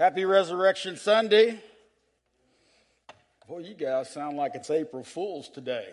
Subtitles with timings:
[0.00, 1.62] Happy Resurrection Sunday.
[3.46, 5.88] Boy, you guys sound like it's April Fool's today.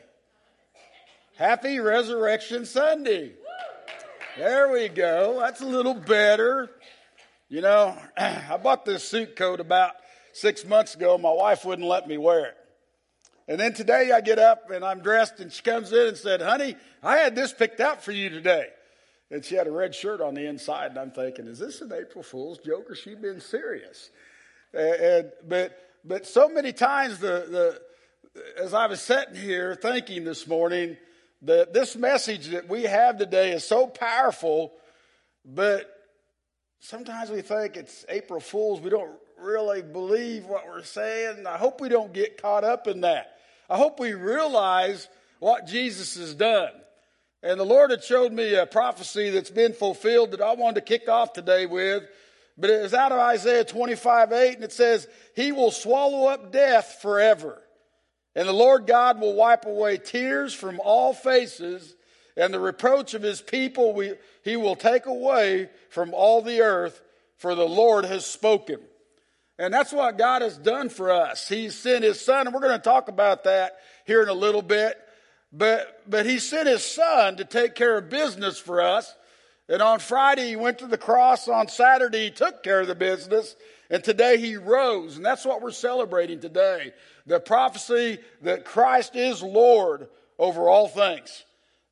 [1.36, 3.34] Happy Resurrection Sunday.
[4.38, 5.42] There we go.
[5.42, 6.72] That's a little better.
[7.50, 9.92] You know, I bought this suit coat about
[10.32, 11.18] six months ago.
[11.18, 12.58] My wife wouldn't let me wear it.
[13.50, 16.42] And then today I get up and I'm dressed and she comes in and said,
[16.42, 18.68] honey, I had this picked out for you today.
[19.30, 21.92] And she had a red shirt on the inside, and I'm thinking, is this an
[21.92, 24.10] April Fool's joke or she been serious?
[24.74, 27.82] And, and but but so many times the the
[28.62, 30.98] as I was sitting here thinking this morning
[31.44, 34.72] that this message that we have today is so powerful,
[35.46, 35.94] but
[36.80, 38.80] sometimes we think it's April Fool's.
[38.80, 41.46] We don't really believe what we're saying.
[41.46, 43.38] I hope we don't get caught up in that.
[43.70, 45.08] I hope we realize
[45.40, 46.72] what Jesus has done.
[47.44, 50.98] And the Lord had showed me a prophecy that's been fulfilled that I wanted to
[50.98, 52.04] kick off today with.
[52.58, 56.52] But it is out of Isaiah 25 8, and it says, He will swallow up
[56.52, 57.62] death forever.
[58.36, 61.96] And the Lord God will wipe away tears from all faces,
[62.36, 64.14] and the reproach of his people we,
[64.44, 67.02] he will take away from all the earth,
[67.38, 68.80] for the Lord has spoken.
[69.60, 71.48] And that's what God has done for us.
[71.48, 74.62] He sent his son, and we're going to talk about that here in a little
[74.62, 74.98] bit.
[75.52, 79.14] But, but he sent his son to take care of business for us.
[79.70, 81.48] And on Friday, he went to the cross.
[81.48, 83.56] On Saturday, he took care of the business.
[83.90, 85.18] And today, he rose.
[85.18, 86.94] And that's what we're celebrating today.
[87.26, 91.44] The prophecy that Christ is Lord over all things.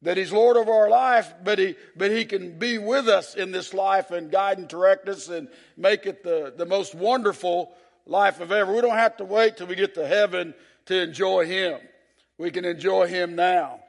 [0.01, 3.51] That he's Lord of our life, but he, but he can be with us in
[3.51, 7.71] this life and guide and direct us and make it the, the most wonderful
[8.05, 8.73] life of ever.
[8.73, 10.53] We don't have to wait till we get to heaven
[10.87, 11.79] to enjoy him
[12.37, 13.79] we can enjoy Him now.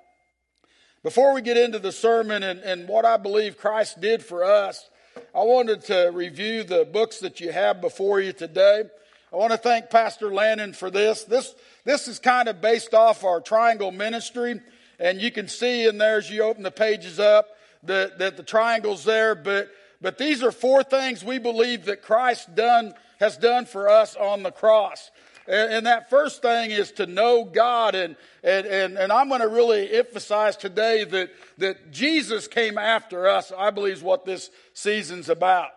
[1.03, 4.89] Before we get into the sermon and, and what I believe Christ did for us,
[5.35, 8.85] I wanted to review the books that you have before you today.
[9.33, 11.25] I want to thank Pastor Lannon for this.
[11.25, 14.61] This, this is kind of based off our triangle ministry.
[14.99, 17.49] And you can see in there as you open the pages up
[17.83, 19.35] that, that the triangle's there.
[19.35, 19.69] But,
[20.01, 24.43] but these are four things we believe that Christ done, has done for us on
[24.43, 25.11] the cross.
[25.49, 27.95] And, and that first thing is to know God.
[27.95, 33.27] And, and, and, and I'm going to really emphasize today that, that Jesus came after
[33.27, 35.71] us, I believe is what this season's about.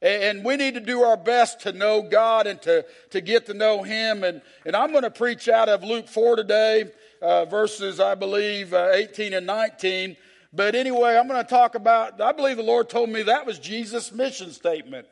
[0.00, 3.54] And we need to do our best to know God and to, to get to
[3.54, 4.22] know Him.
[4.22, 8.72] And, and I'm going to preach out of Luke 4 today, uh, verses, I believe,
[8.72, 10.16] uh, 18 and 19.
[10.52, 13.58] But anyway, I'm going to talk about, I believe the Lord told me that was
[13.58, 15.08] Jesus' mission statement.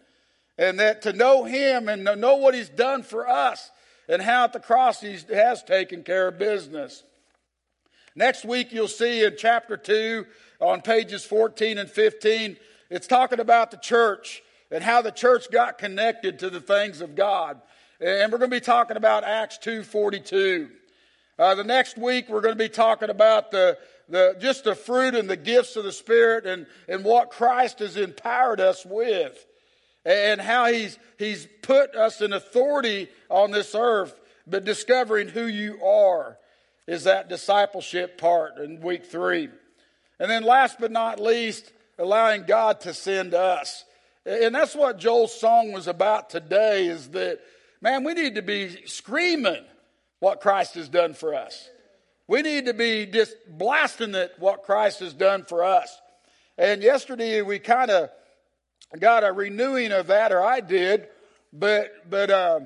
[0.57, 3.71] And that to know Him and to know what He's done for us
[4.09, 7.03] and how at the cross he has taken care of business.
[8.15, 10.25] Next week, you'll see in chapter 2
[10.61, 12.57] on pages 14 and 15,
[12.89, 17.15] it's talking about the church and how the church got connected to the things of
[17.15, 17.61] God.
[18.01, 20.71] And we're going to be talking about Acts 2.42.
[21.39, 23.77] Uh, the next week, we're going to be talking about the,
[24.09, 27.97] the, just the fruit and the gifts of the Spirit and, and what Christ has
[27.97, 29.45] empowered us with
[30.07, 35.85] and how he's, he's put us in authority on this earth, but discovering who you
[35.85, 36.39] are
[36.87, 39.49] is that discipleship part in week three.
[40.21, 43.85] And then last but not least, allowing God to send us.
[44.25, 47.41] And that's what Joel's song was about today is that,
[47.81, 49.65] man, we need to be screaming
[50.21, 51.69] what Christ has done for us.
[52.29, 56.01] We need to be just blasting it what Christ has done for us.
[56.57, 58.11] And yesterday we kind of
[58.99, 61.09] got a renewing of that, or I did,
[61.53, 62.61] but but uh,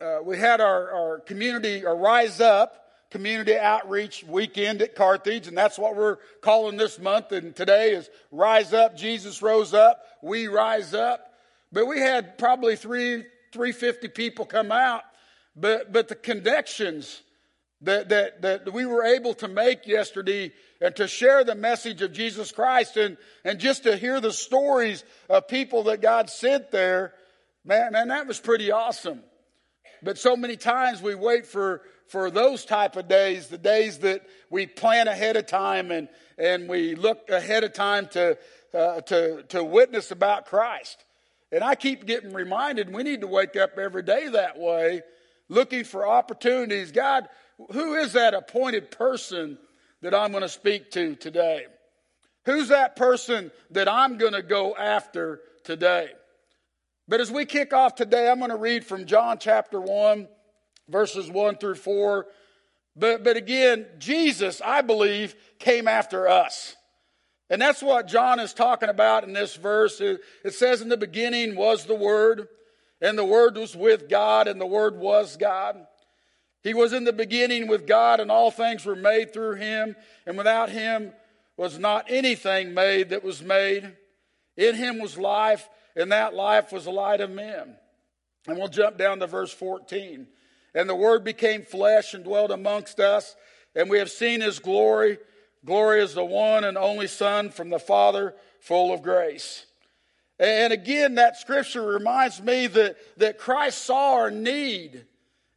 [0.00, 2.80] uh, we had our, our community, our Rise Up
[3.14, 7.30] community outreach weekend at Carthage, and that's what we're calling this month.
[7.30, 8.96] And today is Rise Up.
[8.96, 10.02] Jesus rose up.
[10.20, 11.32] We rise up.
[11.70, 13.22] But we had probably three,
[13.52, 15.02] 350 people come out.
[15.54, 17.22] But, but the connections
[17.84, 22.12] that, that, that we were able to make yesterday and to share the message of
[22.12, 27.12] Jesus Christ and, and just to hear the stories of people that God sent there,
[27.64, 29.22] man, man, that was pretty awesome.
[30.02, 34.22] But so many times we wait for, for those type of days, the days that
[34.50, 38.36] we plan ahead of time and, and we look ahead of time to,
[38.74, 41.04] uh, to, to witness about Christ.
[41.52, 45.02] And I keep getting reminded we need to wake up every day that way,
[45.48, 46.90] looking for opportunities.
[46.90, 47.28] God,
[47.72, 49.58] who is that appointed person
[50.02, 51.66] that I'm going to speak to today?
[52.44, 56.10] Who's that person that I'm going to go after today?
[57.08, 60.28] But as we kick off today, I'm going to read from John chapter 1,
[60.88, 62.26] verses 1 through 4.
[62.96, 66.76] But, but again, Jesus, I believe, came after us.
[67.50, 70.00] And that's what John is talking about in this verse.
[70.00, 72.48] It, it says, In the beginning was the Word,
[73.02, 75.86] and the Word was with God, and the Word was God.
[76.64, 79.94] He was in the beginning with God, and all things were made through him,
[80.26, 81.12] and without him
[81.58, 83.92] was not anything made that was made.
[84.56, 87.76] In him was life, and that life was the light of men.
[88.48, 90.26] And we'll jump down to verse 14.
[90.74, 93.36] And the Word became flesh and dwelt amongst us,
[93.74, 95.18] and we have seen his glory.
[95.66, 99.66] Glory is the one and only Son from the Father, full of grace.
[100.38, 105.04] And again, that scripture reminds me that, that Christ saw our need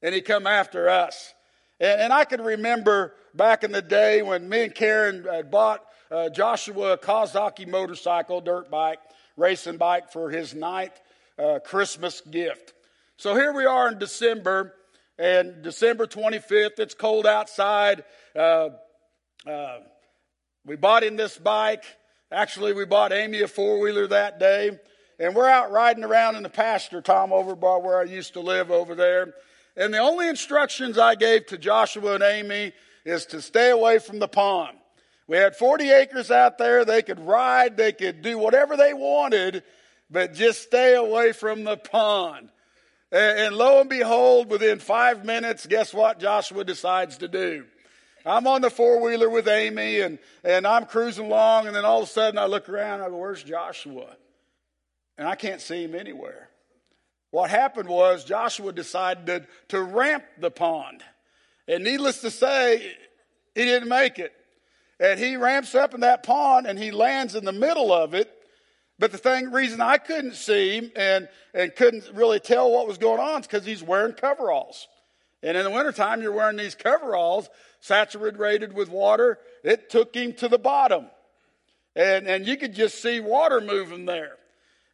[0.02, 1.34] and he come after us.
[1.80, 5.84] And, and I can remember back in the day when me and Karen had bought
[6.10, 9.00] uh, Joshua a Kawasaki motorcycle, dirt bike,
[9.36, 11.00] racing bike for his ninth
[11.38, 12.74] uh, Christmas gift.
[13.18, 14.74] So here we are in December,
[15.18, 18.04] and December 25th, it's cold outside.
[18.36, 18.70] Uh,
[19.46, 19.80] uh,
[20.66, 21.84] we bought him this bike.
[22.32, 24.78] Actually, we bought Amy a four wheeler that day.
[25.20, 28.42] And we're out riding around in the pasture, Tom, over by where I used to
[28.42, 29.34] live over there.
[29.78, 32.74] And the only instructions I gave to Joshua and Amy
[33.06, 34.78] is to stay away from the pond.
[35.28, 36.84] We had 40 acres out there.
[36.84, 39.64] They could ride, they could do whatever they wanted,
[40.10, 42.50] but just stay away from the pond.
[43.12, 47.66] And, and lo and behold, within five minutes, guess what Joshua decides to do?
[48.26, 52.02] I'm on the four wheeler with Amy and, and I'm cruising along, and then all
[52.02, 54.08] of a sudden I look around and I go, Where's Joshua?
[55.18, 56.50] And I can't see him anywhere.
[57.38, 61.04] What happened was Joshua decided to ramp the pond.
[61.68, 62.96] And needless to say,
[63.54, 64.34] he didn't make it.
[65.00, 68.34] And he ramps up in that pond and he lands in the middle of it.
[68.98, 72.98] But the thing, reason I couldn't see him and, and couldn't really tell what was
[72.98, 74.88] going on is because he's wearing coveralls.
[75.44, 77.52] And in the wintertime, you're wearing these coveralls
[77.82, 79.38] saturated with water.
[79.64, 81.06] It took him to the bottom.
[81.96, 84.38] And, and you could just see water moving there.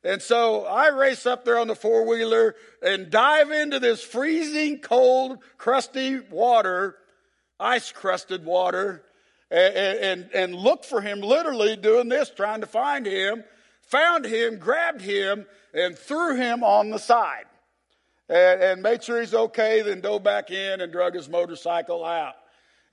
[0.03, 4.79] And so I race up there on the four wheeler and dive into this freezing
[4.79, 6.97] cold, crusty water,
[7.59, 9.03] ice crusted water,
[9.49, 13.43] and, and, and look for him, literally doing this, trying to find him.
[13.87, 17.45] Found him, grabbed him, and threw him on the side.
[18.27, 22.33] And, and made sure he's okay, then dove back in and drug his motorcycle out.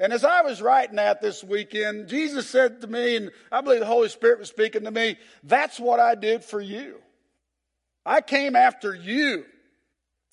[0.01, 3.81] And as I was writing that this weekend, Jesus said to me, and I believe
[3.81, 6.97] the Holy Spirit was speaking to me, that's what I did for you.
[8.07, 9.45] I came after you.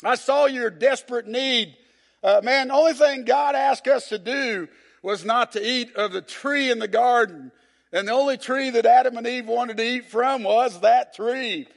[0.05, 1.75] I saw your desperate need.
[2.23, 4.69] Uh, man, the only thing God asked us to do
[5.03, 7.51] was not to eat of the tree in the garden.
[7.91, 11.67] And the only tree that Adam and Eve wanted to eat from was that tree.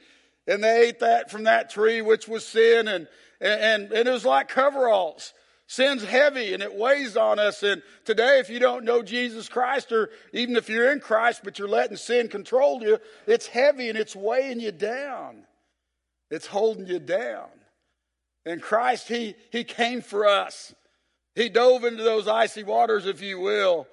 [0.47, 2.87] And they ate that from that tree, which was sin.
[2.87, 3.09] And,
[3.41, 5.33] and, and it was like coveralls.
[5.71, 7.63] Sin's heavy and it weighs on us.
[7.63, 11.57] And today, if you don't know Jesus Christ, or even if you're in Christ, but
[11.57, 15.43] you're letting sin control you, it's heavy and it's weighing you down.
[16.29, 17.47] It's holding you down.
[18.45, 20.75] And Christ, He, he came for us.
[21.35, 23.87] He dove into those icy waters, if you will,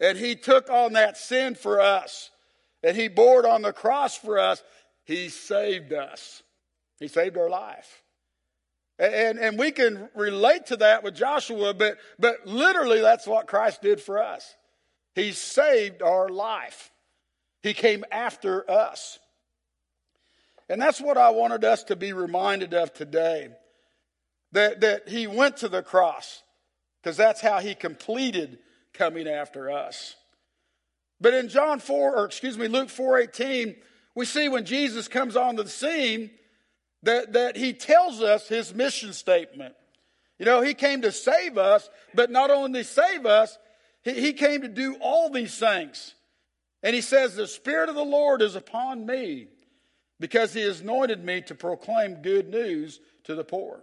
[0.00, 2.30] and He took on that sin for us.
[2.82, 4.64] And He bore it on the cross for us.
[5.04, 6.42] He saved us.
[6.98, 8.02] He saved our life.
[9.00, 13.80] And, and we can relate to that with Joshua, but, but literally that's what Christ
[13.80, 14.54] did for us.
[15.14, 16.90] He saved our life.
[17.62, 19.18] He came after us.
[20.68, 23.48] And that's what I wanted us to be reminded of today.
[24.52, 26.42] That, that he went to the cross,
[27.02, 28.58] because that's how he completed
[28.92, 30.14] coming after us.
[31.20, 33.76] But in John 4, or excuse me, Luke 4:18,
[34.14, 36.30] we see when Jesus comes onto the scene,
[37.02, 39.74] that, that he tells us his mission statement.
[40.38, 43.58] You know, he came to save us, but not only save us,
[44.02, 46.14] he, he came to do all these things.
[46.82, 49.48] And he says, The Spirit of the Lord is upon me
[50.18, 53.80] because he has anointed me to proclaim good news to the poor.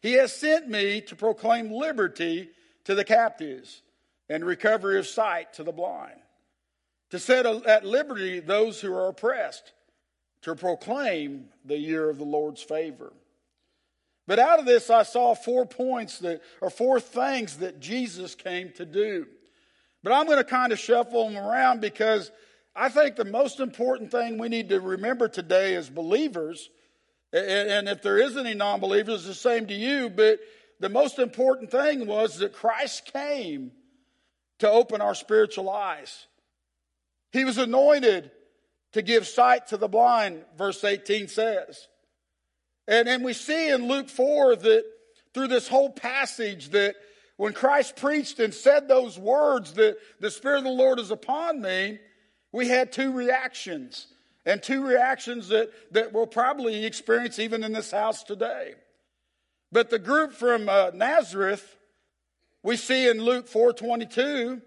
[0.00, 2.50] He has sent me to proclaim liberty
[2.84, 3.82] to the captives
[4.28, 6.18] and recovery of sight to the blind,
[7.10, 9.72] to set at liberty those who are oppressed
[10.42, 13.12] to proclaim the year of the Lord's favor.
[14.26, 18.70] But out of this, I saw four points that, or four things that Jesus came
[18.72, 19.26] to do.
[20.02, 22.30] But I'm going to kind of shuffle them around because
[22.74, 26.70] I think the most important thing we need to remember today as believers,
[27.32, 30.38] and if there is any non believers, the same to you, but
[30.80, 33.72] the most important thing was that Christ came
[34.58, 36.26] to open our spiritual eyes.
[37.32, 38.30] He was anointed
[38.92, 41.88] to give sight to the blind, verse 18 says.
[42.86, 44.84] And, and we see in Luke 4 that
[45.32, 46.96] through this whole passage that
[47.36, 51.62] when Christ preached and said those words that the Spirit of the Lord is upon
[51.62, 51.98] me,
[52.52, 54.08] we had two reactions.
[54.44, 58.74] and two reactions that, that we'll probably experience even in this house today.
[59.70, 61.76] But the group from uh, Nazareth,
[62.62, 64.60] we see in Luke 4:22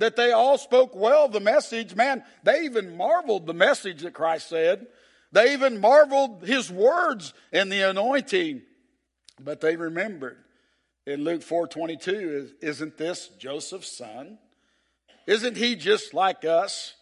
[0.00, 1.94] that they all spoke well the message.
[1.94, 4.86] Man, they even marveled the message that Christ said.
[5.30, 8.62] They even marveled his words and the anointing.
[9.38, 10.38] But they remembered
[11.06, 14.38] in Luke 4:22, isn't this Joseph's son?
[15.26, 16.94] Isn't he just like us?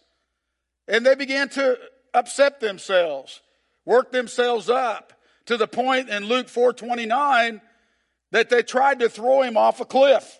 [0.87, 1.79] And they began to
[2.13, 3.39] upset themselves,
[3.85, 5.13] work themselves up
[5.45, 7.61] to the point in Luke 4:29
[8.31, 10.37] that they tried to throw him off a cliff.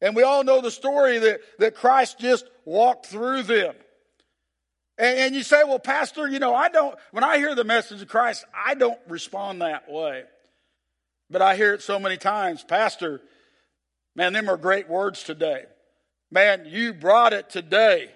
[0.00, 3.74] And we all know the story that, that Christ just walked through them.
[4.96, 8.02] And, and you say, well, Pastor, you know, I don't, when I hear the message
[8.02, 10.24] of Christ, I don't respond that way.
[11.30, 12.64] But I hear it so many times.
[12.64, 13.20] Pastor,
[14.14, 15.64] man, them are great words today.
[16.30, 18.10] Man, you brought it today.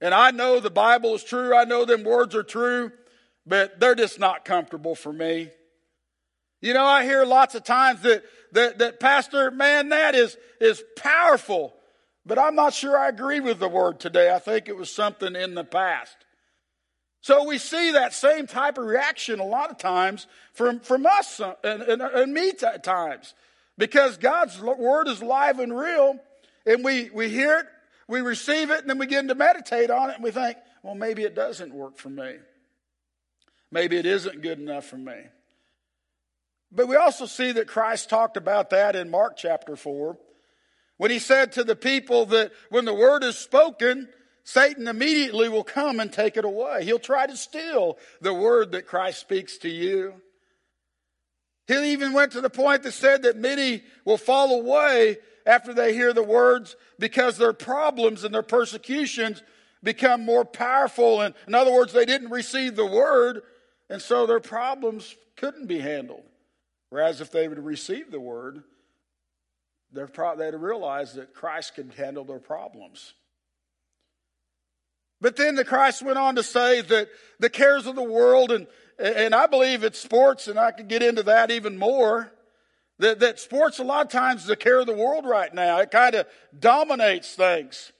[0.00, 1.54] And I know the Bible is true.
[1.54, 2.90] I know them words are true,
[3.46, 5.50] but they're just not comfortable for me.
[6.62, 10.82] You know, I hear lots of times that, that, that Pastor, man, that is, is
[10.96, 11.74] powerful.
[12.24, 14.32] But I'm not sure I agree with the word today.
[14.32, 16.16] I think it was something in the past.
[17.20, 21.40] So we see that same type of reaction a lot of times from, from us
[21.40, 23.34] uh, and, and, and me at times.
[23.76, 26.16] Because God's word is live and real,
[26.64, 27.66] and we, we hear it,
[28.06, 30.94] we receive it, and then we begin to meditate on it, and we think, well,
[30.94, 32.36] maybe it doesn't work for me.
[33.70, 35.14] Maybe it isn't good enough for me.
[36.74, 40.16] But we also see that Christ talked about that in Mark chapter 4
[40.96, 44.08] when he said to the people that when the word is spoken,
[44.44, 46.84] Satan immediately will come and take it away.
[46.84, 50.14] He'll try to steal the word that Christ speaks to you.
[51.66, 55.92] He even went to the point that said that many will fall away after they
[55.92, 59.42] hear the words because their problems and their persecutions
[59.82, 61.20] become more powerful.
[61.20, 63.42] And in other words, they didn't receive the word,
[63.88, 66.24] and so their problems couldn't be handled.
[66.92, 68.64] Whereas if they would receive the word,
[69.94, 73.14] they'd realize that Christ could handle their problems.
[75.18, 77.08] But then the Christ went on to say that
[77.38, 78.66] the cares of the world, and,
[78.98, 82.30] and I believe it's sports, and I could get into that even more.
[82.98, 85.78] That, that sports, a lot of times, is the care of the world right now.
[85.78, 86.26] It kind of
[86.58, 87.90] dominates things.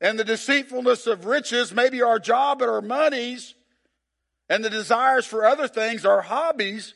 [0.00, 3.56] And the deceitfulness of riches, maybe our job and our monies,
[4.48, 6.94] and the desires for other things, our hobbies,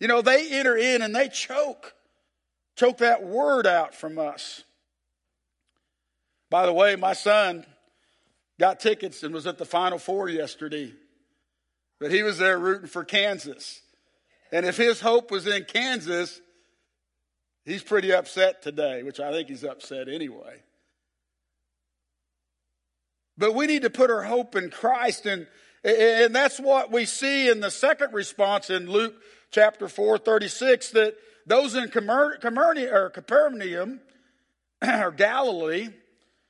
[0.00, 1.94] you know, they enter in and they choke,
[2.74, 4.64] choke that word out from us.
[6.48, 7.64] By the way, my son
[8.58, 10.92] got tickets and was at the Final Four yesterday.
[12.00, 13.82] But he was there rooting for Kansas.
[14.50, 16.40] And if his hope was in Kansas,
[17.64, 20.62] he's pretty upset today, which I think he's upset anyway.
[23.36, 25.26] But we need to put our hope in Christ.
[25.26, 25.46] And,
[25.84, 29.14] and that's what we see in the second response in Luke
[29.50, 32.40] chapter 4, 36, that those in Capernaum
[34.82, 35.88] or Galilee,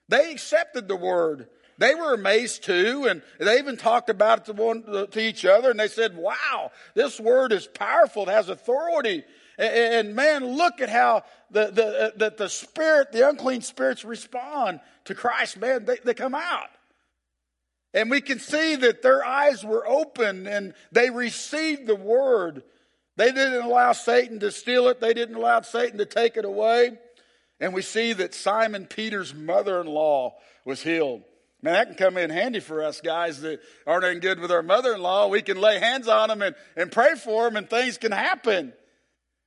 [0.08, 1.48] they accepted the word.
[1.78, 5.70] They were amazed too, and they even talked about it to, one, to each other,
[5.70, 9.24] and they said, wow, this word is powerful, it has authority.
[9.56, 14.80] And, man, look at how the, the, uh, the, the spirit, the unclean spirits respond
[15.04, 15.58] to Christ.
[15.58, 16.68] Man, they, they come out.
[17.92, 22.62] And we can see that their eyes were open and they received the word.
[23.16, 26.98] They didn't allow Satan to steal it, they didn't allow Satan to take it away.
[27.58, 31.22] And we see that Simon Peter's mother in law was healed.
[31.62, 34.62] Man, that can come in handy for us guys that aren't any good with our
[34.62, 35.28] mother in law.
[35.28, 38.72] We can lay hands on them and, and pray for them, and things can happen.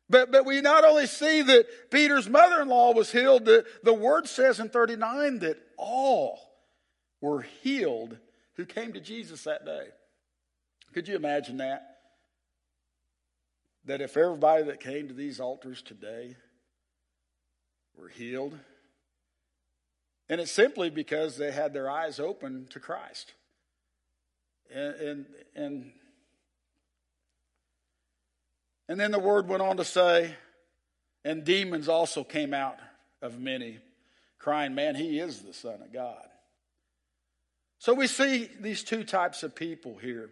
[0.09, 3.93] But, but we not only see that Peter's mother in law was healed, the, the
[3.95, 6.39] word says in 39 that all
[7.19, 8.17] were healed
[8.55, 9.87] who came to Jesus that day.
[10.93, 11.93] Could you imagine that?
[13.85, 16.35] that if everybody that came to these altars today
[17.97, 18.57] were healed,
[20.29, 23.33] and it's simply because they had their eyes open to Christ.
[24.73, 25.91] And, and, and,
[28.87, 30.33] and then the word went on to say,
[31.25, 32.77] and demons also came out
[33.21, 33.79] of many,
[34.39, 36.25] crying, Man, he is the Son of God.
[37.83, 40.29] So we see these two types of people here.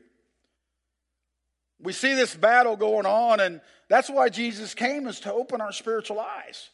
[1.81, 5.73] We see this battle going on, and that's why Jesus came, is to open our
[5.73, 6.69] spiritual eyes.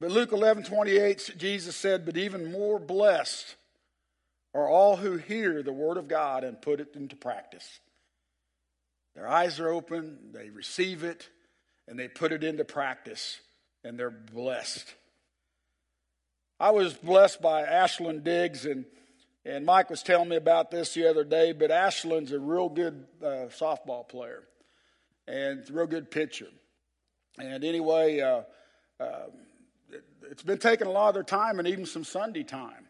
[0.00, 3.56] But Luke 11 28, Jesus said, But even more blessed
[4.54, 7.80] are all who hear the word of God and put it into practice.
[9.16, 11.28] Their eyes are open, they receive it,
[11.88, 13.40] and they put it into practice,
[13.82, 14.94] and they're blessed.
[16.60, 18.84] I was blessed by Ashland Diggs, and,
[19.46, 23.06] and Mike was telling me about this the other day, but Ashland's a real good
[23.22, 24.42] uh, softball player
[25.26, 26.48] and real good pitcher.
[27.38, 28.42] And anyway, uh,
[29.02, 29.28] uh,
[29.90, 32.88] it, it's been taking a lot of their time and even some Sunday time.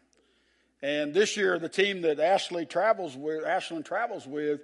[0.81, 4.59] And this year, the team that Ashley travels with, Ashland travels with,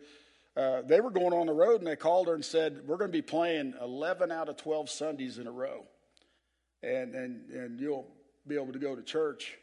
[0.58, 3.12] uh, they were going on the road and they called her and said, We're going
[3.12, 5.86] to be playing 11 out of 12 Sundays in a row.
[6.84, 8.08] And, and, and you'll
[8.48, 9.58] be able to go to church.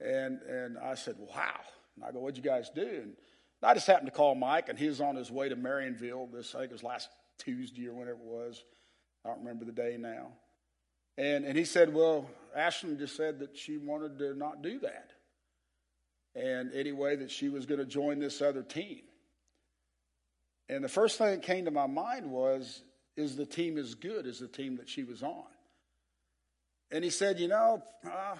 [0.00, 1.60] And, and I said, Wow.
[1.96, 2.86] And I go, What'd you guys do?
[3.02, 3.12] And
[3.62, 6.30] I just happened to call Mike, and he was on his way to Marionville.
[6.32, 8.62] This, I think it was last Tuesday or whenever it was.
[9.24, 10.28] I don't remember the day now.
[11.16, 15.12] And, and he said, Well, Ashland just said that she wanted to not do that.
[16.34, 19.02] And anyway, that she was going to join this other team.
[20.68, 22.82] And the first thing that came to my mind was,
[23.16, 25.44] is the team as good as the team that she was on?
[26.90, 28.36] And he said, you know, uh,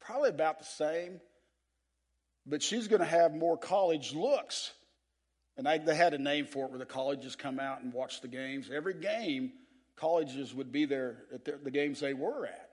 [0.00, 1.20] probably about the same,
[2.46, 4.72] but she's going to have more college looks.
[5.56, 8.20] And I, they had a name for it where the colleges come out and watch
[8.20, 8.70] the games.
[8.72, 9.52] Every game,
[9.96, 12.70] colleges would be there at the, the games they were at.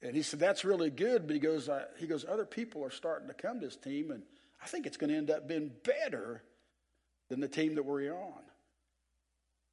[0.00, 1.26] And he said, that's really good.
[1.26, 4.10] But he goes, uh, he goes, other people are starting to come to this team,
[4.10, 4.22] and
[4.62, 6.42] I think it's going to end up being better
[7.28, 8.42] than the team that we're on.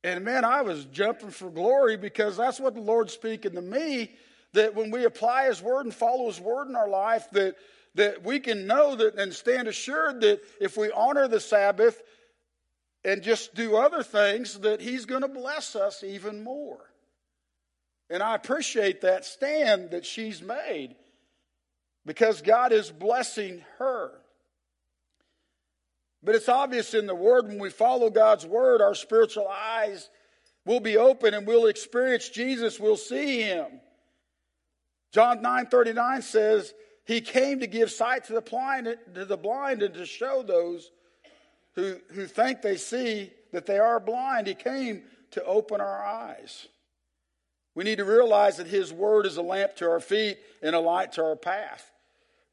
[0.06, 4.12] And man, I was jumping for glory because that's what the Lord's speaking to me.
[4.54, 7.56] That when we apply His word and follow His word in our life, that
[7.96, 12.04] that we can know that and stand assured that if we honor the Sabbath
[13.04, 16.86] and just do other things, that He's going to bless us even more.
[18.12, 20.96] And I appreciate that stand that she's made
[22.06, 24.12] because God is blessing her.
[26.26, 30.10] But it's obvious in the Word when we follow God's Word, our spiritual eyes
[30.66, 33.68] will be open and we'll experience Jesus, we'll see Him.
[35.12, 36.74] John 9 39 says,
[37.06, 40.90] He came to give sight to the blind, to the blind and to show those
[41.76, 44.48] who, who think they see that they are blind.
[44.48, 46.68] He came to open our eyes.
[47.76, 50.80] We need to realize that His Word is a lamp to our feet and a
[50.80, 51.92] light to our path.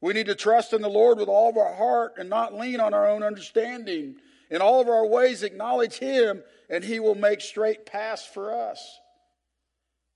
[0.03, 2.81] We need to trust in the Lord with all of our heart and not lean
[2.81, 4.17] on our own understanding.
[4.51, 8.99] In all of our ways, acknowledge Him, and He will make straight paths for us.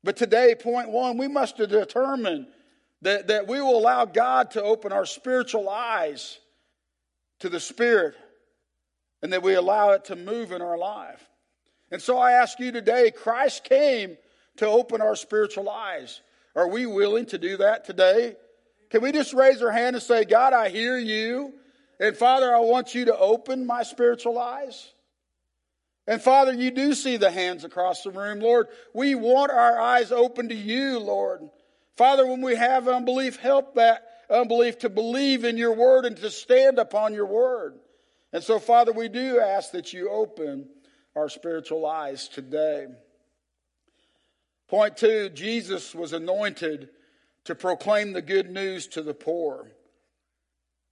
[0.04, 2.48] But today, point one, we must determine
[3.02, 6.38] that, that we will allow God to open our spiritual eyes
[7.40, 8.16] to the Spirit
[9.22, 11.26] and that we allow it to move in our life.
[11.92, 14.18] And so I ask you today Christ came
[14.58, 16.20] to open our spiritual eyes.
[16.58, 18.36] Are we willing to do that today?
[18.90, 21.54] Can we just raise our hand and say, God, I hear you.
[22.00, 24.92] And Father, I want you to open my spiritual eyes.
[26.06, 28.40] And Father, you do see the hands across the room.
[28.40, 31.42] Lord, we want our eyes open to you, Lord.
[31.98, 36.30] Father, when we have unbelief, help that unbelief to believe in your word and to
[36.30, 37.74] stand upon your word.
[38.32, 40.70] And so, Father, we do ask that you open
[41.16, 42.88] our spiritual eyes today.
[44.70, 46.90] Point two Jesus was anointed
[47.48, 49.72] to proclaim the good news to the poor.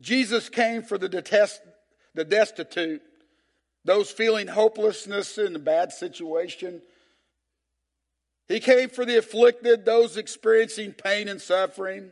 [0.01, 1.61] Jesus came for the, detest,
[2.13, 3.01] the destitute,
[3.83, 6.81] those feeling hopelessness in a bad situation.
[8.47, 12.11] He came for the afflicted, those experiencing pain and suffering.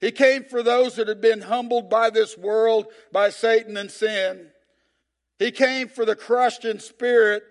[0.00, 4.48] He came for those that had been humbled by this world, by Satan and sin.
[5.38, 7.42] He came for the crushed in spirit,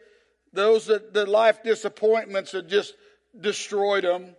[0.53, 2.93] those that the life disappointments had just
[3.39, 4.35] destroyed them.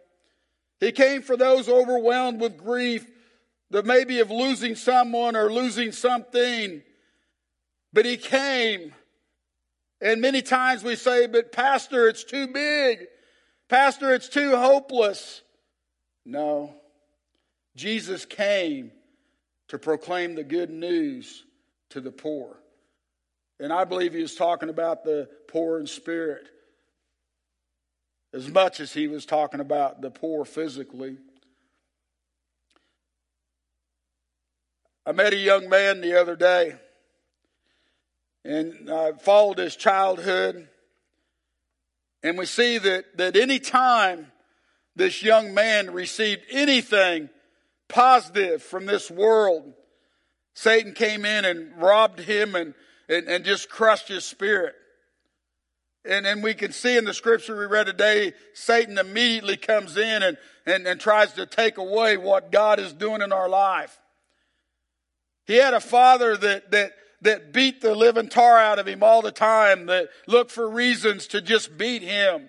[0.80, 3.06] He came for those overwhelmed with grief,
[3.70, 6.82] the maybe of losing someone or losing something.
[7.92, 8.94] But he came.
[10.00, 13.06] And many times we say, but Pastor, it's too big.
[13.68, 15.42] Pastor, it's too hopeless.
[16.24, 16.74] No.
[17.76, 18.90] Jesus came
[19.68, 21.44] to proclaim the good news
[21.90, 22.56] to the poor.
[23.60, 26.48] And I believe he was talking about the poor in spirit
[28.32, 31.16] as much as he was talking about the poor physically.
[35.04, 36.74] I met a young man the other day
[38.44, 40.68] and I followed his childhood.
[42.22, 44.30] And we see that, that any time
[44.94, 47.30] this young man received anything
[47.88, 49.72] positive from this world,
[50.54, 52.74] Satan came in and robbed him and,
[53.08, 54.74] and, and just crushed his spirit.
[56.04, 60.22] And, and we can see in the scripture we read today, Satan immediately comes in
[60.22, 63.98] and, and, and tries to take away what God is doing in our life.
[65.46, 69.20] He had a father that, that, that beat the living tar out of him all
[69.20, 72.48] the time, that looked for reasons to just beat him.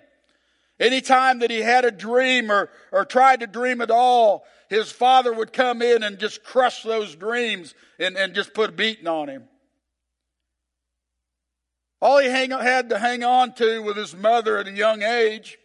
[0.80, 5.32] Anytime that he had a dream or, or tried to dream at all, his father
[5.32, 9.28] would come in and just crush those dreams and, and just put a beating on
[9.28, 9.44] him.
[12.02, 15.56] All he hang, had to hang on to with his mother at a young age,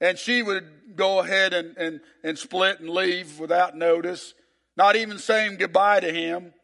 [0.00, 4.34] and she would go ahead and, and, and split and leave without notice,
[4.76, 6.54] not even saying goodbye to him.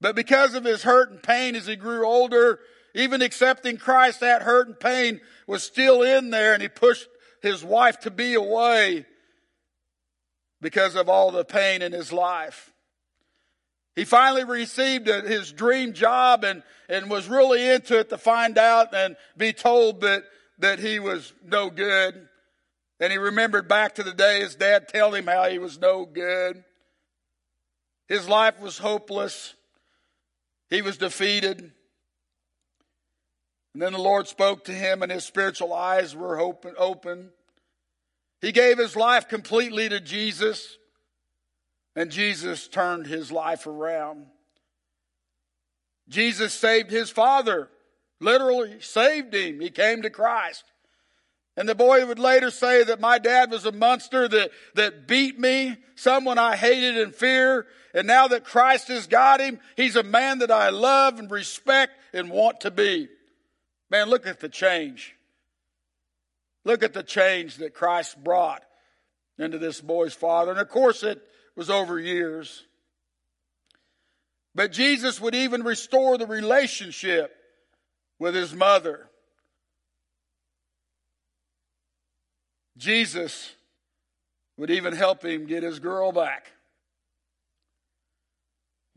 [0.00, 2.60] But because of his hurt and pain as he grew older,
[2.94, 7.08] even accepting Christ, that hurt and pain was still in there, and he pushed
[7.42, 9.06] his wife to be away
[10.60, 12.73] because of all the pain in his life.
[13.96, 18.94] He finally received his dream job and, and was really into it to find out
[18.94, 20.24] and be told that,
[20.58, 22.28] that he was no good.
[22.98, 26.06] And he remembered back to the day his dad told him how he was no
[26.06, 26.64] good.
[28.08, 29.54] His life was hopeless.
[30.70, 31.72] He was defeated.
[33.72, 36.74] And then the Lord spoke to him and his spiritual eyes were open.
[36.78, 37.30] open.
[38.40, 40.78] He gave his life completely to Jesus.
[41.96, 44.26] And Jesus turned his life around.
[46.08, 47.68] Jesus saved his father,
[48.20, 49.60] literally saved him.
[49.60, 50.64] He came to Christ.
[51.56, 55.38] And the boy would later say that my dad was a monster that, that beat
[55.38, 57.66] me, someone I hated and fear.
[57.94, 61.92] And now that Christ has got him, he's a man that I love and respect
[62.12, 63.08] and want to be.
[63.88, 65.14] Man, look at the change.
[66.64, 68.64] Look at the change that Christ brought
[69.38, 70.50] into this boy's father.
[70.50, 71.22] And of course, it,
[71.56, 72.64] was over years.
[74.54, 77.34] But Jesus would even restore the relationship
[78.18, 79.08] with his mother.
[82.76, 83.52] Jesus
[84.56, 86.52] would even help him get his girl back.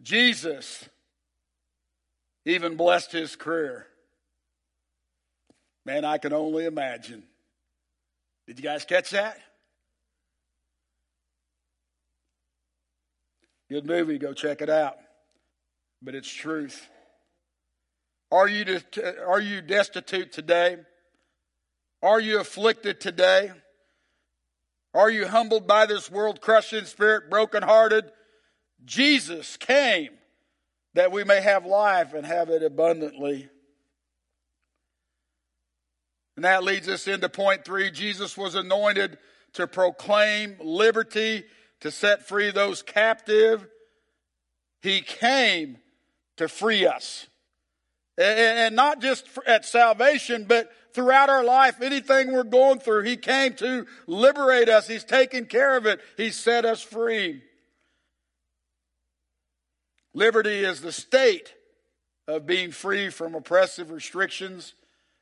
[0.02, 0.88] Jesus
[2.46, 3.88] even blessed his career.
[5.86, 7.24] Man, I can only imagine.
[8.46, 9.38] Did you guys catch that?
[13.70, 14.98] Good movie, go check it out.
[16.02, 16.88] But it's truth.
[18.32, 18.80] Are you,
[19.26, 20.78] are you destitute today?
[22.02, 23.52] Are you afflicted today?
[24.94, 28.12] Are you humbled by this world crushing spirit, brokenhearted?
[28.86, 30.12] Jesus came
[30.94, 33.50] that we may have life and have it abundantly.
[36.36, 37.92] And that leads us into point three.
[37.92, 39.18] Jesus was anointed
[39.54, 41.44] to proclaim liberty
[41.82, 43.68] to set free those captive.
[44.82, 45.78] He came
[46.38, 47.28] to free us.
[48.18, 53.54] And not just at salvation, but throughout our life, anything we're going through, He came
[53.56, 54.88] to liberate us.
[54.88, 56.00] He's taken care of it.
[56.16, 57.44] He set us free.
[60.16, 61.54] Liberty is the state
[62.28, 64.74] of being free from oppressive restrictions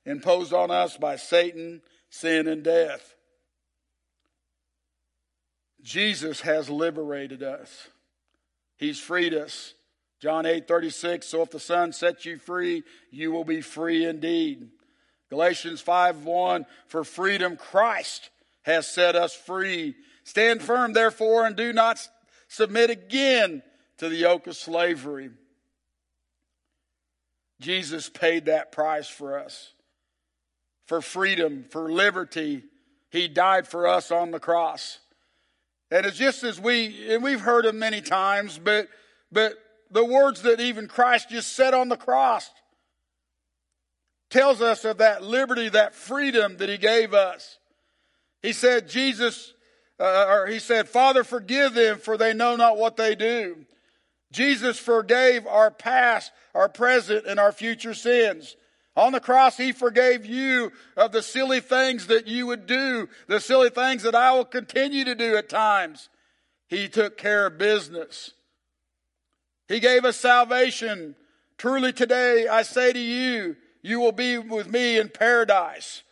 [0.05, 3.14] imposed on us by Satan, sin, and death.
[5.85, 7.89] Jesus has liberated us.
[8.75, 9.75] He's freed us.
[10.19, 14.69] John 8 36, so if the Son sets you free, you will be free indeed.
[15.29, 18.31] Galatians 5 1, for freedom Christ
[18.63, 19.93] has set us free.
[20.23, 21.99] Stand firm, therefore, and do not
[22.47, 23.61] submit again
[23.99, 25.29] to the yoke of slavery.
[27.61, 29.73] Jesus paid that price for us.
[30.87, 32.63] For freedom, for liberty,
[33.11, 34.97] He died for us on the cross.
[35.91, 38.87] And it's just as we, and we've heard them many times, but,
[39.31, 39.53] but
[39.91, 42.49] the words that even Christ just said on the cross
[44.29, 47.59] tells us of that liberty, that freedom that he gave us.
[48.41, 49.53] He said, Jesus,
[49.99, 53.65] uh, or he said, Father, forgive them for they know not what they do.
[54.31, 58.55] Jesus forgave our past, our present, and our future sins.
[58.95, 63.39] On the cross, He forgave you of the silly things that you would do, the
[63.39, 66.09] silly things that I will continue to do at times.
[66.67, 68.31] He took care of business.
[69.67, 71.15] He gave us salvation.
[71.57, 76.03] Truly today, I say to you, you will be with me in paradise.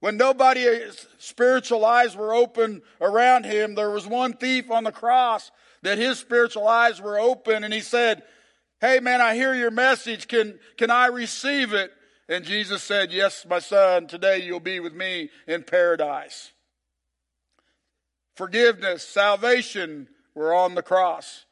[0.00, 5.50] When nobody's spiritual eyes were open around him, there was one thief on the cross
[5.82, 8.22] that his spiritual eyes were open and he said,
[8.80, 10.26] Hey man, I hear your message.
[10.26, 11.92] Can, can I receive it?
[12.30, 16.52] And Jesus said, Yes, my son, today you'll be with me in paradise.
[18.36, 21.44] Forgiveness, salvation were on the cross.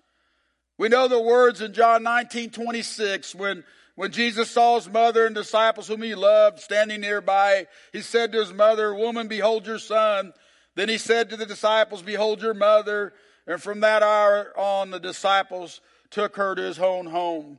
[0.79, 3.65] We know the words in John 19 26 when,
[3.97, 7.67] when Jesus saw his mother and disciples whom he loved standing nearby.
[7.93, 10.33] He said to his mother, Woman, behold your son.
[10.77, 13.15] Then he said to the disciples, Behold your mother.
[13.49, 17.59] And from that hour on, the disciples took her to his own home.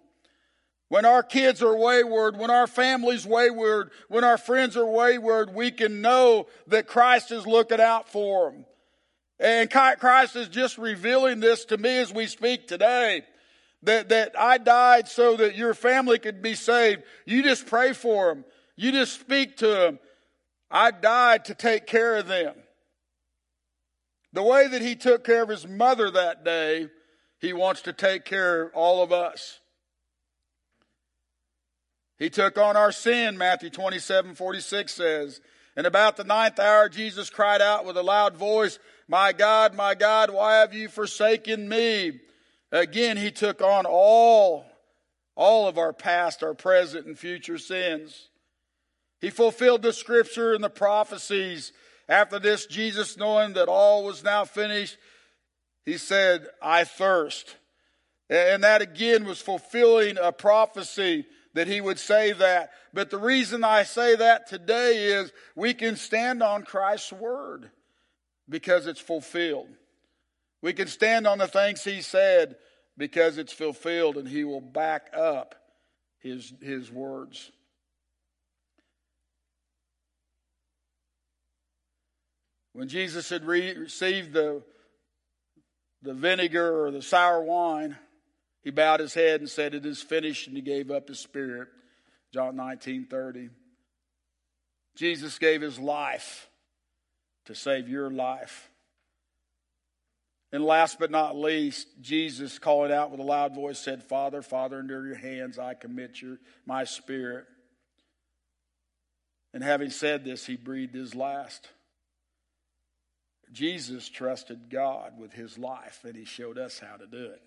[0.90, 5.70] When our kids are wayward, when our family's wayward, when our friends are wayward, we
[5.70, 8.66] can know that Christ is looking out for them.
[9.40, 13.22] And Christ is just revealing this to me as we speak today.
[13.84, 17.04] That, that I died so that your family could be saved.
[17.26, 18.44] You just pray for them.
[18.76, 20.00] You just speak to them.
[20.70, 22.56] I died to take care of them.
[24.34, 26.90] The way that he took care of his mother that day,
[27.40, 29.59] he wants to take care of all of us.
[32.20, 35.42] He took on our sin, Matthew 27 46 says.
[35.76, 38.78] And about the ninth hour, Jesus cried out with a loud voice,
[39.08, 42.20] My God, my God, why have you forsaken me?
[42.72, 44.66] Again, he took on all,
[45.36, 48.28] all of our past, our present, and future sins.
[49.22, 51.72] He fulfilled the scripture and the prophecies.
[52.10, 54.98] After this, Jesus, knowing that all was now finished,
[55.86, 57.56] he said, I thirst.
[58.30, 62.72] And that again was fulfilling a prophecy that he would say that.
[62.94, 67.72] But the reason I say that today is we can stand on Christ's word
[68.48, 69.70] because it's fulfilled.
[70.62, 72.56] We can stand on the things he said
[72.98, 75.56] because it's fulfilled and he will back up
[76.20, 77.52] his, his words.
[82.74, 84.62] When Jesus had re- received the,
[86.02, 87.98] the vinegar or the sour wine,
[88.70, 91.70] he bowed his head and said, It is finished, and he gave up his spirit.
[92.32, 93.50] John 19 30.
[94.96, 96.48] Jesus gave his life
[97.46, 98.70] to save your life.
[100.52, 104.80] And last but not least, Jesus, calling out with a loud voice, said, Father, Father,
[104.80, 107.46] into your hands I commit your, my spirit.
[109.52, 111.70] And having said this, he breathed his last.
[113.52, 117.42] Jesus trusted God with his life, and he showed us how to do it.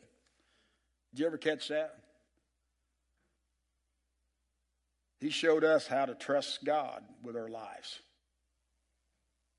[1.12, 1.94] Did you ever catch that?
[5.20, 8.00] He showed us how to trust God with our lives.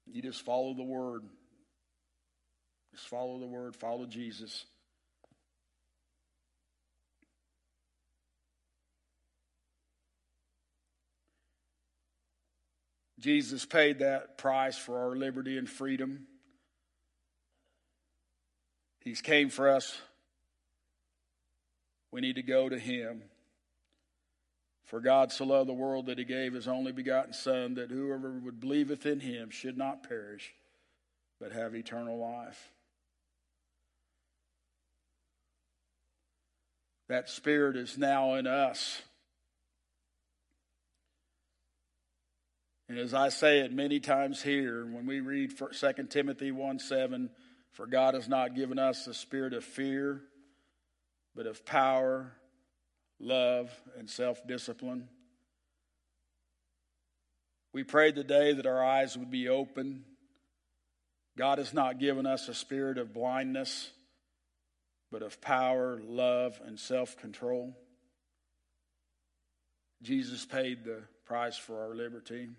[0.05, 1.21] You just follow the word.
[2.91, 4.65] Just follow the word, follow Jesus.
[13.19, 16.27] Jesus paid that price for our liberty and freedom.
[18.99, 19.97] He's came for us
[22.13, 23.23] we need to go to Him.
[24.85, 28.29] For God so loved the world that He gave His only begotten Son, that whoever
[28.31, 30.53] would believeth in Him should not perish,
[31.41, 32.69] but have eternal life.
[37.09, 39.01] That Spirit is now in us.
[42.87, 47.31] And as I say it many times here, when we read 2 Timothy 1 7,
[47.71, 50.21] for God has not given us the spirit of fear
[51.35, 52.31] but of power,
[53.19, 55.07] love, and self discipline.
[57.73, 60.05] We prayed today that our eyes would be open.
[61.37, 63.89] God has not given us a spirit of blindness,
[65.11, 67.75] but of power, love, and self control.
[70.03, 72.49] Jesus paid the price for our liberty.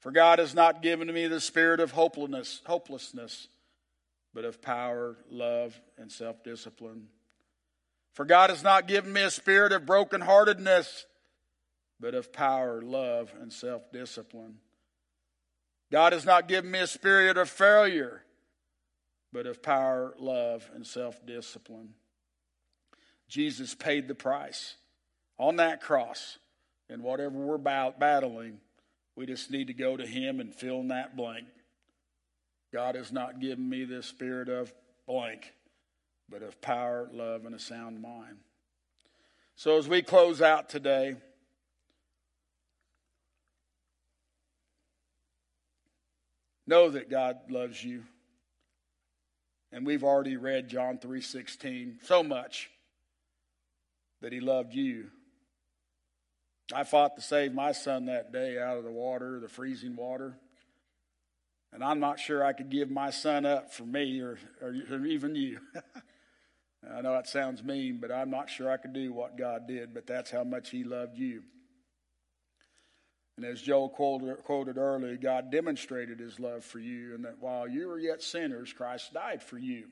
[0.00, 3.48] For God has not given me the spirit of hopelessness, hopelessness,
[4.32, 7.08] but of power, love, and self discipline.
[8.14, 11.04] For God has not given me a spirit of brokenheartedness,
[12.00, 14.58] but of power, love, and self discipline.
[15.90, 18.22] God has not given me a spirit of failure,
[19.32, 21.94] but of power, love, and self discipline.
[23.28, 24.76] Jesus paid the price
[25.38, 26.38] on that cross.
[26.90, 28.60] And whatever we're battling,
[29.16, 31.46] we just need to go to Him and fill in that blank.
[32.72, 34.72] God has not given me this spirit of
[35.06, 35.53] blank
[36.28, 38.38] but of power, love, and a sound mind.
[39.56, 41.16] So as we close out today,
[46.66, 48.04] know that God loves you.
[49.70, 52.70] And we've already read John 3:16 so much
[54.20, 55.10] that he loved you.
[56.72, 60.38] I fought to save my son that day out of the water, the freezing water.
[61.72, 64.72] And I'm not sure I could give my son up for me or, or,
[65.04, 65.58] even you.
[66.92, 69.94] I know it sounds mean, but I'm not sure I could do what God did,
[69.94, 71.42] but that's how much He loved you.
[73.36, 77.88] And as Joel quoted, earlier, God demonstrated His love for you, and that while you
[77.88, 79.86] were yet sinners, Christ died for you.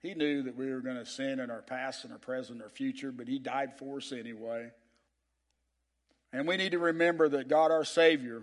[0.00, 2.62] He knew that we were going to sin in our past and our present and
[2.62, 4.70] our future, but He died for us anyway.
[6.32, 8.42] And we need to remember that God, our Savior,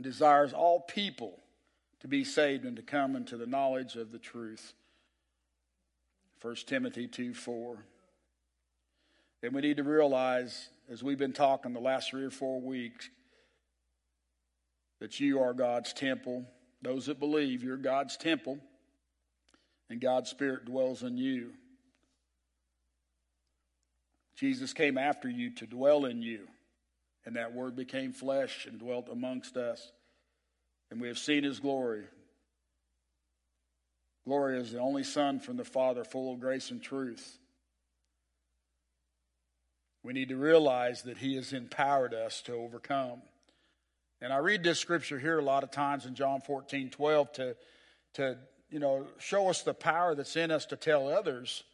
[0.00, 1.40] desires all people
[2.00, 4.74] to be saved and to come into the knowledge of the truth.
[6.44, 7.78] 1 Timothy 2 4.
[9.42, 13.08] And we need to realize, as we've been talking the last three or four weeks,
[15.00, 16.44] that you are God's temple.
[16.82, 18.58] Those that believe, you're God's temple,
[19.88, 21.52] and God's Spirit dwells in you.
[24.36, 26.46] Jesus came after you to dwell in you,
[27.24, 29.92] and that word became flesh and dwelt amongst us.
[30.90, 32.04] And we have seen his glory.
[34.26, 37.38] Glory is the only Son from the Father, full of grace and truth.
[40.02, 43.22] We need to realize that he has empowered us to overcome.
[44.20, 47.56] And I read this scripture here a lot of times in John 14, 12 to,
[48.14, 48.38] to
[48.70, 51.64] you know, show us the power that's in us to tell others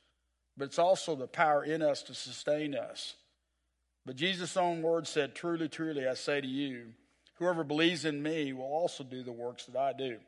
[0.61, 3.15] but it's also the power in us to sustain us.
[4.05, 6.89] But Jesus' own word said, Truly, truly, I say to you,
[7.37, 10.19] whoever believes in me will also do the works that I do.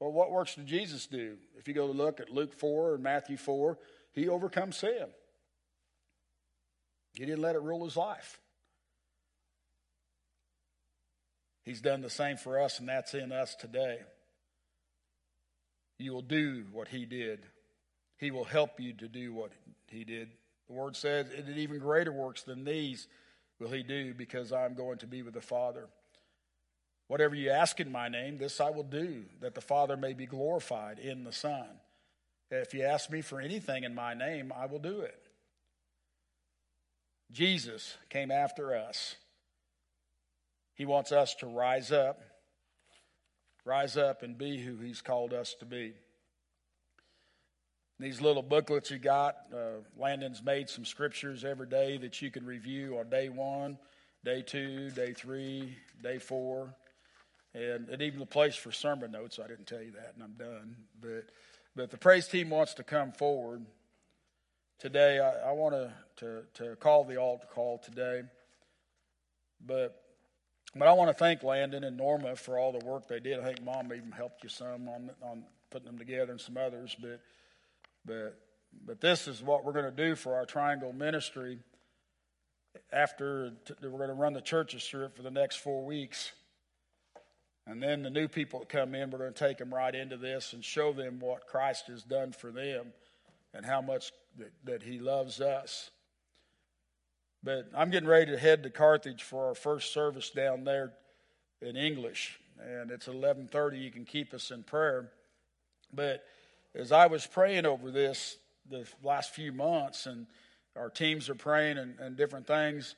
[0.00, 1.36] Well, what works did Jesus do?
[1.58, 3.78] If you go to look at Luke 4 and Matthew 4,
[4.12, 5.06] he overcome sin.
[7.14, 8.40] He didn't let it rule his life.
[11.64, 13.98] He's done the same for us, and that's in us today.
[15.98, 17.40] You will do what he did.
[18.16, 19.52] He will help you to do what
[19.88, 20.30] he did.
[20.66, 23.06] The word says, and even greater works than these
[23.58, 25.88] will he do because I'm going to be with the Father.
[27.10, 30.26] Whatever you ask in my name, this I will do, that the Father may be
[30.26, 31.66] glorified in the Son.
[32.52, 35.20] If you ask me for anything in my name, I will do it.
[37.32, 39.16] Jesus came after us.
[40.74, 42.20] He wants us to rise up,
[43.64, 45.94] rise up and be who He's called us to be.
[47.98, 52.46] These little booklets you got, uh, Landon's made some scriptures every day that you can
[52.46, 53.78] review on day one,
[54.24, 56.72] day two, day three, day four,
[57.54, 59.38] and, and even the place for sermon notes.
[59.42, 60.76] I didn't tell you that, and I'm done.
[61.00, 61.26] But
[61.76, 63.64] but the praise team wants to come forward
[64.78, 65.18] today.
[65.18, 65.74] I, I want
[66.16, 68.22] to, to call the altar call today,
[69.64, 70.02] but
[70.74, 73.40] but I want to thank Landon and Norma for all the work they did.
[73.40, 76.96] I think Mom even helped you some on on putting them together and some others,
[77.00, 77.20] but
[78.04, 78.38] but,
[78.86, 81.58] but this is what we're going to do for our Triangle ministry.
[82.92, 86.32] After we're going to run the churches through it for the next four weeks.
[87.70, 90.16] And then the new people that come in, we're going to take them right into
[90.16, 92.92] this and show them what Christ has done for them
[93.54, 95.90] and how much that, that He loves us.
[97.44, 100.94] But I'm getting ready to head to Carthage for our first service down there
[101.62, 103.80] in English, and it's 11:30.
[103.80, 105.12] You can keep us in prayer,
[105.94, 106.24] but
[106.74, 108.36] as I was praying over this
[108.68, 110.26] the last few months, and
[110.74, 112.96] our teams are praying and, and different things,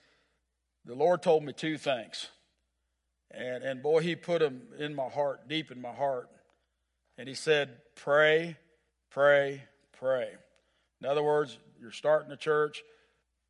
[0.86, 2.28] the Lord told me two things.
[3.32, 6.28] And, and boy, He put them in my heart, deep in my heart.
[7.18, 8.56] And He said, Pray,
[9.10, 9.62] pray,
[9.98, 10.28] pray.
[11.00, 12.82] In other words, you're starting a church.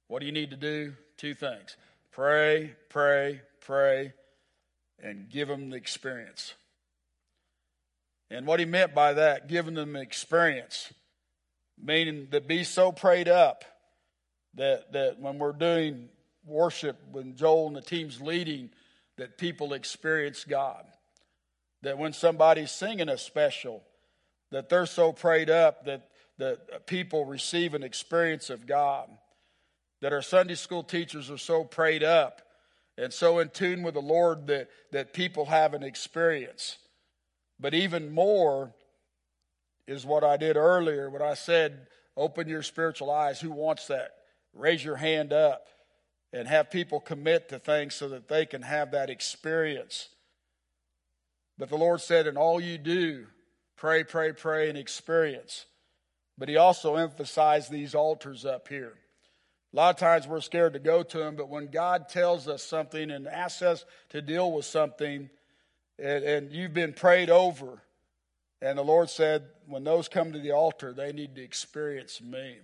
[0.09, 0.95] What do you need to do?
[1.17, 1.77] Two things
[2.11, 4.13] pray, pray, pray,
[5.03, 6.55] and give them the experience.
[8.31, 10.93] And what he meant by that, giving them experience,
[11.83, 13.65] meaning to be so prayed up
[14.55, 16.09] that, that when we're doing
[16.47, 18.71] worship, when Joel and the team's leading,
[19.19, 20.85] that people experience God.
[21.83, 23.83] That when somebody's singing a special,
[24.51, 29.09] that they're so prayed up that, that people receive an experience of God.
[30.01, 32.43] That our Sunday school teachers are so prayed up
[32.99, 36.79] and so in tune with the Lord that, that people have an experience.
[37.59, 38.75] But even more
[39.87, 43.41] is what I did earlier when I said, open your spiritual eyes.
[43.41, 44.15] Who wants that?
[44.55, 45.67] Raise your hand up
[46.33, 50.09] and have people commit to things so that they can have that experience.
[51.59, 53.27] But the Lord said, in all you do,
[53.77, 55.67] pray, pray, pray, and experience.
[56.39, 58.95] But He also emphasized these altars up here.
[59.73, 62.63] A lot of times we're scared to go to them, but when God tells us
[62.63, 65.31] something and asks us to deal with something,
[65.99, 67.83] and, and you've been prayed over.
[68.61, 72.59] And the Lord said, when those come to the altar, they need to experience me.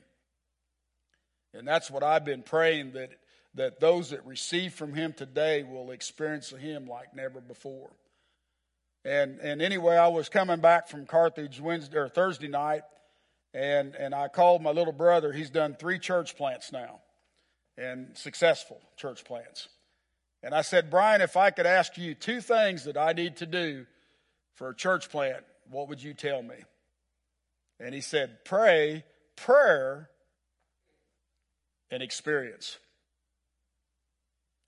[1.55, 3.11] And that's what I've been praying that,
[3.55, 7.91] that those that receive from Him today will experience Him like never before.
[9.05, 12.83] And, and anyway, I was coming back from Carthage Wednesday or Thursday night,
[13.55, 15.33] and, and I called my little brother.
[15.33, 17.01] He's done three church plants now,
[17.77, 19.68] and successful church plants.
[20.43, 23.47] And I said, Brian, if I could ask you two things that I need to
[23.47, 23.87] do
[24.55, 26.57] for a church plant, what would you tell me?
[27.81, 29.05] And he said, pray,
[29.37, 30.11] prayer,
[31.91, 32.79] and experience.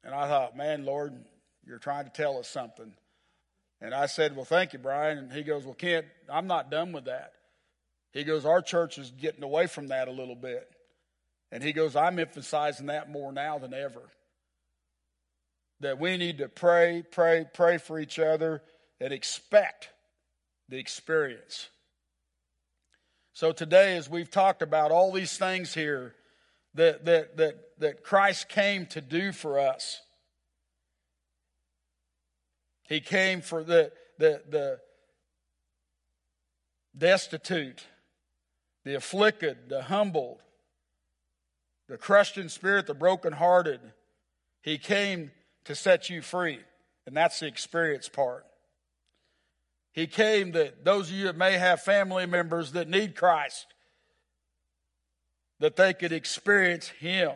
[0.05, 1.13] And I thought, man, Lord,
[1.67, 2.93] you're trying to tell us something.
[3.81, 5.19] And I said, well, thank you, Brian.
[5.19, 7.33] And he goes, well, Kent, I'm not done with that.
[8.13, 10.69] He goes, our church is getting away from that a little bit.
[11.53, 14.03] And he goes, I'm emphasizing that more now than ever.
[15.81, 18.63] That we need to pray, pray, pray for each other
[19.01, 19.91] and expect
[20.69, 21.69] the experience.
[23.33, 26.15] So today, as we've talked about all these things here
[26.75, 30.01] that, that, that, that Christ came to do for us,
[32.83, 34.79] He came for the, the, the
[36.97, 37.87] destitute,
[38.85, 40.43] the afflicted, the humbled,
[41.89, 43.81] the crushed in spirit, the brokenhearted.
[44.63, 45.31] He came
[45.65, 46.61] to set you free.
[47.07, 48.45] And that's the experience part.
[49.93, 53.67] He came that those of you that may have family members that need Christ,
[55.61, 57.33] that they could experience Him.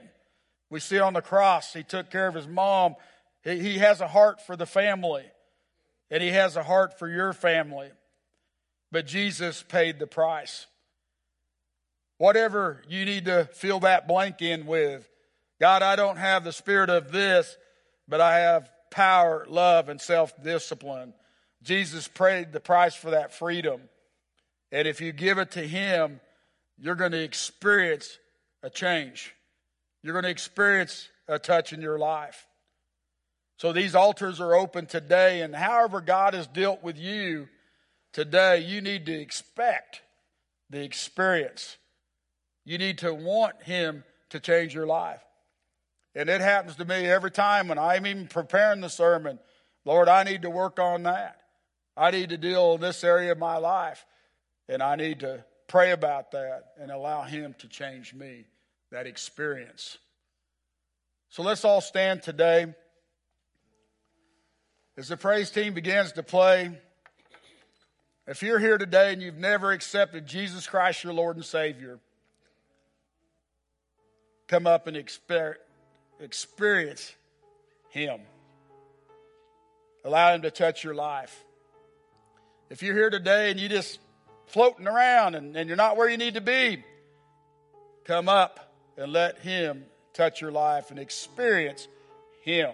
[0.71, 2.97] We see on the cross, He took care of His mom.
[3.45, 5.25] He, has a heart for the family,
[6.11, 7.91] and He has a heart for your family.
[8.91, 10.67] But Jesus paid the price.
[12.17, 15.09] Whatever you need to fill that blank in with.
[15.61, 17.57] God, I don't have the spirit of this,
[18.09, 21.13] but I have power, love, and self discipline.
[21.63, 23.81] Jesus paid the price for that freedom.
[24.71, 26.21] And if you give it to Him,
[26.79, 28.19] you're going to experience
[28.63, 29.35] a change.
[30.03, 32.47] You're going to experience a touch in your life.
[33.57, 37.49] So these altars are open today, and however God has dealt with you
[38.13, 40.03] today, you need to expect
[40.71, 41.77] the experience.
[42.65, 45.23] You need to want Him to change your life.
[46.15, 49.39] And it happens to me every time when I'm even preparing the sermon.
[49.85, 51.41] Lord, I need to work on that.
[51.97, 54.05] I need to deal with this area of my life.
[54.69, 58.45] And I need to pray about that and allow Him to change me,
[58.91, 59.99] that experience.
[61.31, 62.75] So let's all stand today.
[64.97, 66.71] As the praise team begins to play,
[68.27, 71.99] if you're here today and you've never accepted Jesus Christ, your Lord and Savior,
[74.47, 75.57] come up and exper-
[76.21, 77.13] experience
[77.91, 78.21] Him.
[80.05, 81.45] Allow Him to touch your life.
[82.71, 83.99] If you're here today and you just
[84.55, 86.81] floating around and, and you're not where you need to be,
[88.05, 91.89] come up and let Him touch your life and experience
[92.43, 92.71] Him.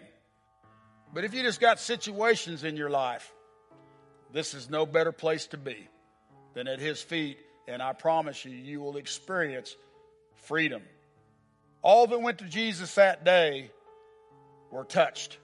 [1.14, 3.32] But if you just got situations in your life,
[4.30, 5.88] this is no better place to be
[6.52, 7.38] than at His feet.
[7.66, 9.74] And I promise you, you will experience
[10.34, 10.82] freedom.
[11.80, 13.70] All that went to Jesus that day
[14.70, 15.38] were touched.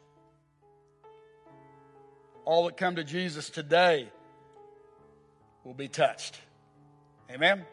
[2.45, 4.11] All that come to Jesus today
[5.67, 6.39] will be touched.
[7.29, 7.67] Amen.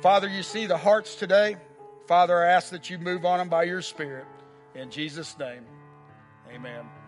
[0.00, 1.56] Father, you see the hearts today.
[2.06, 4.26] Father, I ask that you move on them by your Spirit.
[4.76, 5.64] In Jesus' name,
[6.54, 6.84] amen.